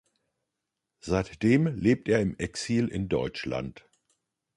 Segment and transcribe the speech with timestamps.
[1.01, 3.87] Seitdem lebt er im Exil in Deutschland.